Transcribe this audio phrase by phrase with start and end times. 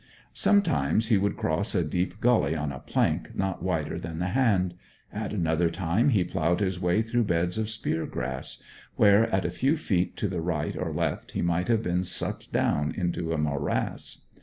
[0.33, 4.73] Sometimes he would cross a deep gully on a plank not wider than the hand;
[5.13, 8.63] at another time he ploughed his way through beds of spear grass,
[8.95, 12.51] where at a few feet to the right or left he might have been sucked
[12.51, 14.23] down into a morass.